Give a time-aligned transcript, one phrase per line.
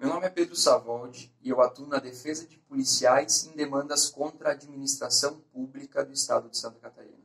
[0.00, 4.48] Meu nome é Pedro Savoldi e eu atuo na defesa de policiais em demandas contra
[4.48, 7.20] a administração pública do Estado de Santa Catarina.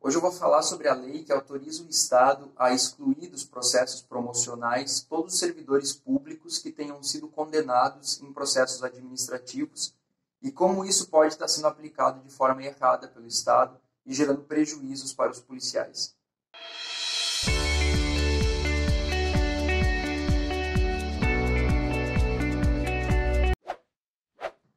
[0.00, 4.02] Hoje eu vou falar sobre a lei que autoriza o Estado a excluir dos processos
[4.02, 9.94] promocionais todos os servidores públicos que tenham sido condenados em processos administrativos
[10.42, 15.14] e como isso pode estar sendo aplicado de forma errada pelo Estado e gerando prejuízos
[15.14, 16.16] para os policiais.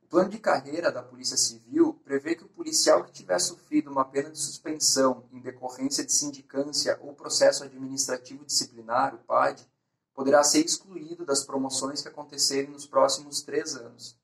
[0.10, 4.30] Plano de carreira da Polícia Civil prevê que o policial que tiver sofrido uma pena
[4.30, 9.68] de suspensão em decorrência de sindicância ou processo administrativo disciplinar, o PAD,
[10.14, 14.18] poderá ser excluído das promoções que acontecerem nos próximos três anos.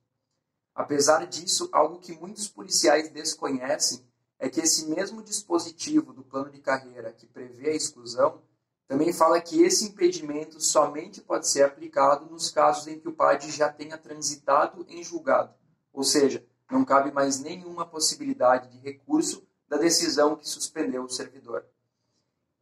[0.74, 4.04] Apesar disso, algo que muitos policiais desconhecem
[4.40, 8.42] é que esse mesmo dispositivo do plano de carreira que prevê a exclusão
[8.88, 13.52] também fala que esse impedimento somente pode ser aplicado nos casos em que o PAD
[13.52, 15.54] já tenha transitado em julgado
[15.94, 21.64] ou seja, não cabe mais nenhuma possibilidade de recurso da decisão que suspendeu o servidor.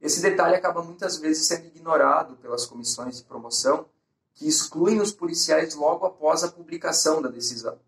[0.01, 3.85] Esse detalhe acaba muitas vezes sendo ignorado pelas comissões de promoção,
[4.33, 7.79] que excluem os policiais logo após a publicação da decisão,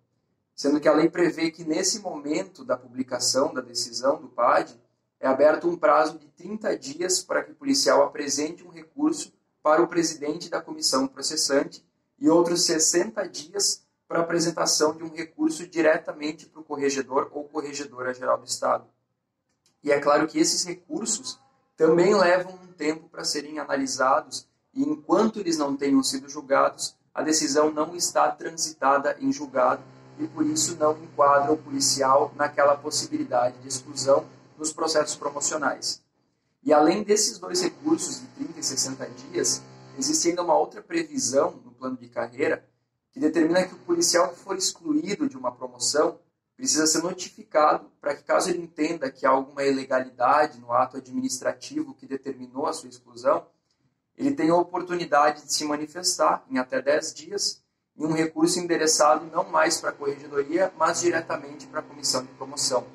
[0.56, 4.80] sendo que a lei prevê que nesse momento da publicação da decisão do PAD
[5.20, 9.82] é aberto um prazo de 30 dias para que o policial apresente um recurso para
[9.82, 11.84] o presidente da comissão processante
[12.20, 13.84] e outros 60 dias
[14.14, 18.86] para apresentação de um recurso diretamente para o corregedor ou corregedora geral do Estado.
[19.84, 21.40] E é claro que esses recursos
[21.76, 27.24] também levam um tempo para serem analisados e enquanto eles não tenham sido julgados, a
[27.24, 29.82] decisão não está transitada em julgado
[30.20, 34.28] e por isso não enquadra o policial naquela possibilidade de exclusão
[34.60, 36.04] nos processos promocionais.
[36.64, 39.64] E além desses dois recursos de 30 e 60 dias,
[39.98, 42.64] existe ainda uma outra previsão no plano de carreira
[43.14, 46.20] que determina que o policial que for excluído de uma promoção
[46.58, 51.94] precisa ser notificado para que, caso ele entenda que há alguma ilegalidade no ato administrativo
[51.94, 53.46] que determinou a sua exclusão,
[54.18, 57.64] ele tenha a oportunidade de se manifestar em até 10 dias
[57.96, 62.32] em um recurso endereçado não mais para a corregedoria, mas diretamente para a comissão de
[62.34, 62.86] promoção.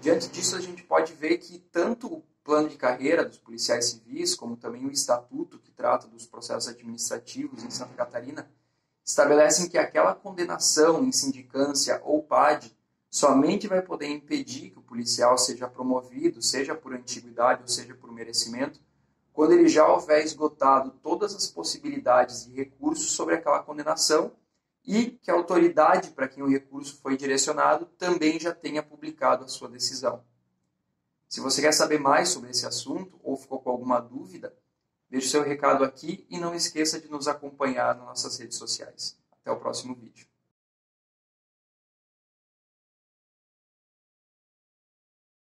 [0.00, 4.34] Diante disso, a gente pode ver que tanto o plano de carreira dos policiais civis,
[4.34, 8.50] como também o estatuto que trata dos processos administrativos em Santa Catarina,
[9.10, 12.74] estabelecem que aquela condenação em sindicância ou PAD
[13.10, 18.12] somente vai poder impedir que o policial seja promovido, seja por antiguidade ou seja por
[18.12, 18.80] merecimento,
[19.32, 24.32] quando ele já houver esgotado todas as possibilidades de recurso sobre aquela condenação
[24.84, 29.48] e que a autoridade para quem o recurso foi direcionado também já tenha publicado a
[29.48, 30.22] sua decisão.
[31.28, 34.54] Se você quer saber mais sobre esse assunto ou ficou com alguma dúvida,
[35.10, 39.18] Deixe seu recado aqui e não esqueça de nos acompanhar nas nossas redes sociais.
[39.40, 40.26] Até o próximo vídeo.